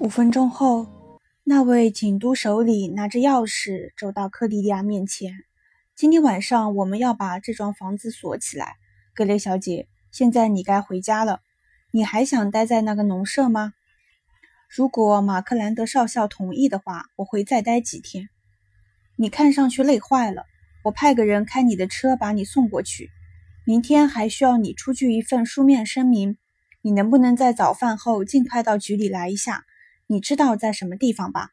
[0.00, 0.86] 五分钟后，
[1.42, 5.32] 那位警督手里拿着钥匙走到克迪利亚面前。
[5.96, 8.76] 今天晚上我们要把这幢房子锁起来，
[9.12, 9.88] 格雷小姐。
[10.12, 11.40] 现在你该回家了。
[11.90, 13.72] 你还想待在那个农舍吗？
[14.68, 18.28] 如果马克兰德少校同意的话，我会再待几天。
[19.16, 20.44] 你看上去累坏了，
[20.84, 23.10] 我派个人开你的车把你送过去。
[23.64, 26.38] 明天还需要你出具一份书面声明。
[26.82, 29.64] 你能不能在早饭后尽快到局里来一下？
[30.10, 31.50] 你知道在什么地方吧？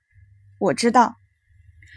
[0.60, 1.18] 我知道。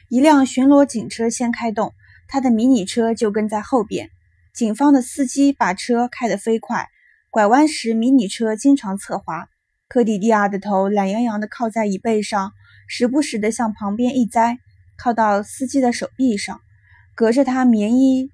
[0.09, 1.95] 一辆巡逻警车先开动，
[2.27, 4.11] 他的迷你车就跟在后边。
[4.53, 6.89] 警方的司机把车开得飞快，
[7.31, 9.48] 拐弯时迷你车经常侧滑。
[9.87, 12.53] 科迪蒂亚的头懒洋洋地靠在椅背上，
[12.89, 14.59] 时不时地向旁边一栽，
[14.97, 16.61] 靠到司机的手臂上，
[17.15, 18.33] 隔着他棉衣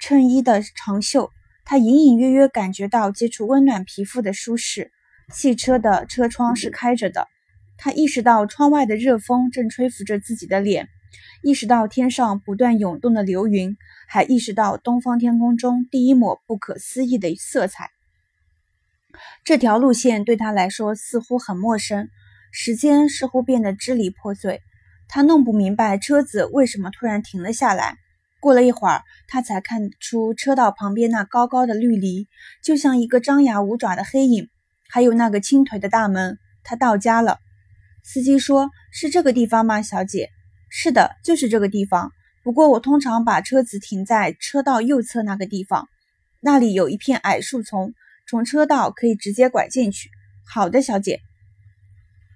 [0.00, 1.30] 衬衣的长袖，
[1.64, 4.90] 他隐隐约约感觉到接触温暖皮肤的舒适。
[5.32, 7.28] 汽车的车窗是开着的。
[7.82, 10.90] 他意识到窗外的热风正吹拂着自己的脸，
[11.42, 13.74] 意识到天上不断涌动的流云，
[14.06, 17.88] 还意识到东方天空中第一抹不可思议的色彩。
[19.44, 22.10] 这条路线对他来说似乎很陌生，
[22.52, 24.60] 时间似乎变得支离破碎。
[25.08, 27.96] 他弄不明白车子为什么突然停了下来。
[28.40, 32.28] 过了一会儿，他才看出车道旁边那高高的绿篱，
[32.62, 34.50] 就像一个张牙舞爪的黑影，
[34.90, 36.36] 还有那个倾颓的大门。
[36.62, 37.38] 他到家了。
[38.02, 40.30] 司机说：“是这个地方吗，小姐
[40.68, 42.12] ？”“是的，就是这个地方。
[42.42, 45.88] 不过我通常把车子停在车道右侧那个地方，
[46.40, 47.92] 那里有一片矮树丛，
[48.26, 50.10] 从车道可以直接拐进去。
[50.46, 51.20] ”“好的，小姐。”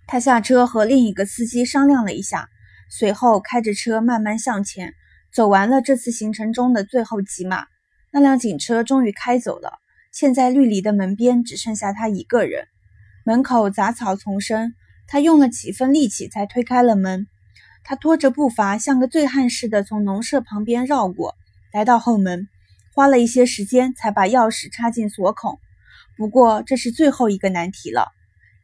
[0.06, 2.48] 他下车和另一个司机商量了一下，
[2.90, 4.94] 随后开着车慢慢向前，
[5.32, 7.66] 走完了这次行程中的最后几码。
[8.12, 9.78] 那辆警车终于开走了，
[10.12, 12.68] 现在绿篱的门边只剩下他一个人，
[13.24, 14.74] 门口杂草丛生。
[15.06, 17.26] 他用了几分力气才推开了门。
[17.86, 21.34] 他拖着步伐，像个醉汉似的从农舍旁边绕过
[21.70, 22.48] 来到后门，
[22.94, 25.58] 花了一些时间才把钥匙插进锁孔。
[26.16, 28.08] 不过这是最后一个难题了。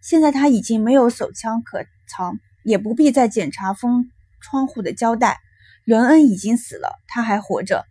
[0.00, 4.10] 现在他已经没有手枪可藏，也不必再检查封
[4.40, 5.38] 窗户的胶带。
[5.84, 7.84] 伦恩已经死了，他还活着，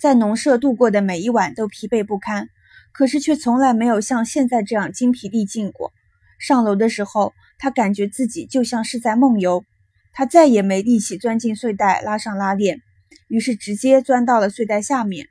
[0.00, 2.48] 在农舍度过的每一晚都疲惫不堪，
[2.92, 5.92] 可是却从来没有像现在这样精疲力尽过。
[6.38, 7.34] 上楼的时候。
[7.62, 9.64] 他感觉自己就像是在梦游，
[10.12, 12.80] 他再也没力气钻进睡袋拉上拉链，
[13.28, 15.28] 于是直接钻到了睡袋下面，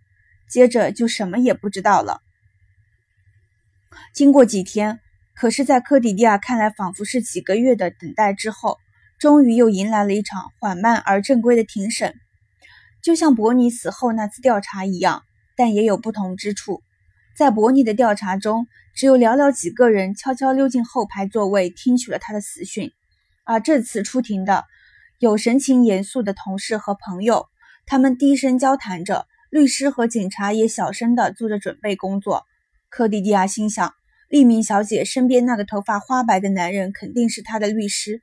[0.50, 2.22] 接着就什么也不知道了。
[4.14, 5.02] 经过几天，
[5.36, 8.78] 可是，在科迪利亚看来仿佛是几个月的等待之后，
[9.20, 12.16] 终于又迎来了一场缓慢而正规的庭审，
[13.04, 15.24] 就像伯尼死后那次调查一样，
[15.58, 16.82] 但也有不同之处。
[17.42, 18.68] 在伯尼的调查中。
[18.94, 22.92] 只有寥寥几个人悄悄溜进后排座位，听取了他的死讯。
[23.46, 24.66] 而这次出庭的
[25.18, 27.48] 有神情严肃的同事和朋友，
[27.88, 32.44] 他们低声交谈着，律师和警察也小声地做着准备工作。
[32.90, 33.92] 科迪迪亚心想，
[34.30, 38.22] 利明小姐身边那个头发花白的男人肯定是他的律师。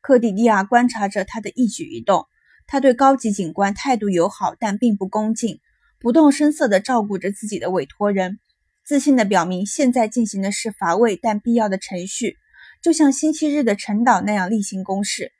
[0.00, 2.24] 科迪迪亚观察着他的一举一动，
[2.66, 5.60] 他对高级警官态度友好，但并不恭敬，
[6.00, 8.38] 不动声色地照顾着自己的委托人。
[8.84, 12.36] 自信地表明，现在进行的是乏味但必要的程序，
[12.82, 15.32] 就像星期日的晨祷那样例行公事。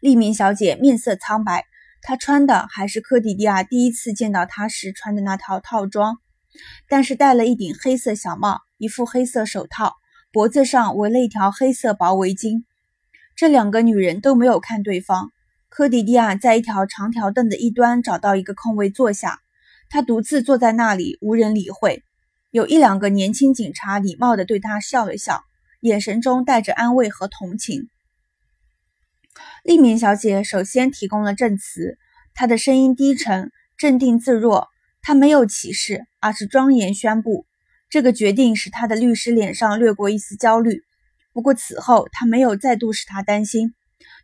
[0.00, 1.64] 利明小姐面色苍白，
[2.00, 6.18] 她穿的还是科迪迪亚第一次见到她时穿的那套套装，
[6.88, 9.96] 但是戴了一顶黑色小帽，一副黑色手套，
[10.30, 12.62] 脖子上围了一条黑色薄围巾。
[13.34, 15.32] 这两个女人都没有看对方。
[15.68, 19.40] 科迪迪亚在一条长条凳的一端找到一个空位坐下，
[19.88, 22.04] 她独自坐在那里，无人理会。
[22.52, 25.42] 有一两个年轻警察礼貌地对他笑了笑，
[25.80, 27.88] 眼神中带着安慰和同情。
[29.64, 31.96] 利敏小姐首先提供了证词，
[32.34, 34.68] 她的声音低沉、镇定自若。
[35.00, 37.46] 她没有歧视，而是庄严宣布。
[37.88, 40.82] 这个决定使她的律师脸上掠过一丝焦虑。
[41.32, 43.72] 不过此后，他没有再度使他担心。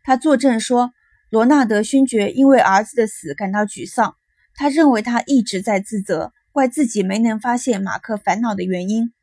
[0.03, 0.91] 他作证说，
[1.31, 4.13] 罗纳德勋爵因为儿子的死感到沮丧，
[4.53, 6.31] 他认为他一直在自责。
[6.59, 9.13] 怪自己没能发现马克烦恼的原因。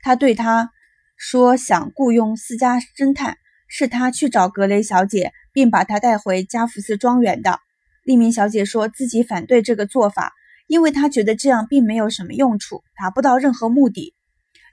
[0.00, 0.70] 他对他
[1.14, 3.36] 说：“想雇佣私家侦探，
[3.68, 7.60] 是他去找格雷小姐，并把她带回加福斯庄园的。”
[8.02, 10.32] 利明小姐说自己反对这个做法，
[10.66, 14.14] 因为她觉得这样并没有什么用处，达不到任何目的。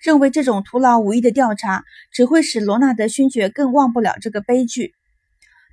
[0.02, 1.84] 认为这种徒劳无益的调查
[2.14, 4.94] 只会使罗纳德勋爵更忘不了这个悲剧。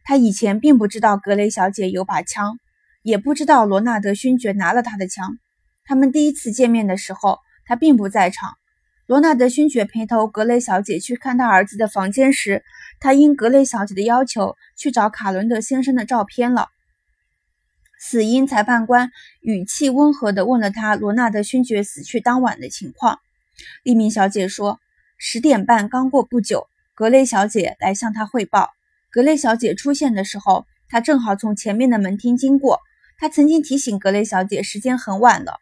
[0.03, 2.59] 他以前并不知道格雷小姐有把枪，
[3.03, 5.38] 也不知道罗纳德勋爵拿了他的枪。
[5.88, 8.58] 他们第一次见面的时候，他并不在场。
[9.06, 12.62] 罗纳德勋爵陪同格雷小姐去看他儿子的房间时，
[13.00, 16.69] 他因格雷小姐的要求去找卡伦德先生的照片了。
[17.99, 19.08] 死因裁判官
[19.40, 23.19] 语气温和地问了他罗纳德勋爵死去当晚的情况。
[23.82, 24.79] 利明小姐说
[25.17, 28.69] ：“十点半刚过不久，格雷小姐来向他汇报。
[29.11, 32.79] 格雷小姐出现的时候，他正好从前面的门厅经过。
[33.17, 35.55] 他曾经提醒格雷小姐时间很晚了，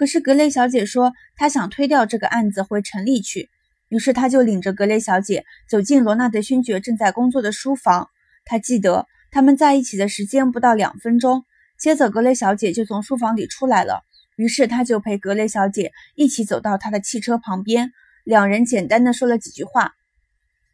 [0.00, 3.50] 可是格雷小姐说她想推掉这个案子回城里去。
[3.90, 8.08] 于是他就领着格雷小姐走进罗纳德勋爵正在工作的书房。
[8.46, 11.44] 他记得他们在一起的时间不到两分钟。
[11.78, 14.00] 接着格雷小姐就从书房里出来了。”
[14.36, 17.92] 于是他就陪格雷小姐一起走到他的汽车旁边，
[18.24, 19.92] 两人简单的说了几句话。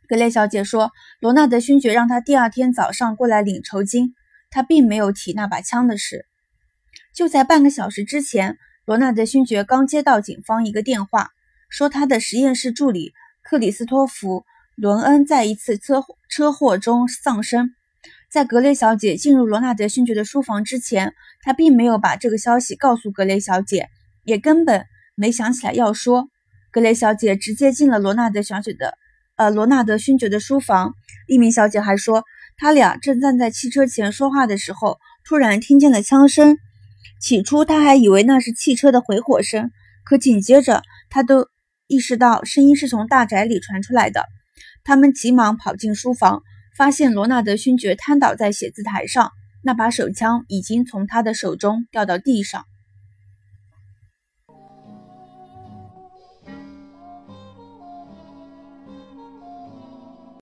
[0.06, 4.14] 格雷小姐说，罗纳德勋爵让他第二天早上过来领酬金，
[4.50, 6.26] 他并没有提那把枪的事。
[7.12, 8.56] 就在半个小时之前，
[8.87, 11.31] 罗纳德勋爵刚接到警方一个电话，
[11.69, 14.38] 说他的实验室助理克里斯托弗·
[14.77, 17.75] 伦恩在一次车车祸中丧生。
[18.31, 23.88] 在格雷小姐进入罗纳德勋爵的书房之前，他并没有把这个消息告诉格雷小姐，
[24.23, 24.87] 也根本
[25.17, 26.29] 没想起来要说。
[26.71, 28.94] 格雷小姐直接进了罗纳德小姐的，
[29.35, 30.94] 呃，罗纳德勋爵的书房。
[31.27, 32.23] 一名小姐还说，
[32.56, 36.56] 他俩正站在汽车前说话的时候，突然听见了枪声。
[37.21, 39.71] 起初他还以为那是汽车的回火声，
[40.05, 41.49] 可紧接着他都
[41.87, 44.25] 意识到声音是从大宅里传出来的。
[44.85, 46.43] 他们急忙跑进书房。
[46.77, 49.31] 发现罗纳德勋爵瘫倒在写字台上，
[49.63, 52.67] 那把手枪已经从他的手中掉到地上。